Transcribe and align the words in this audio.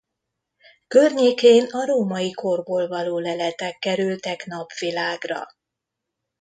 Környékén 0.87 1.65
a 1.71 1.85
római 1.85 2.31
korból 2.31 2.87
való 2.87 3.17
leletek 3.19 3.79
kerültek 3.79 4.45
napvilágra. 4.45 5.45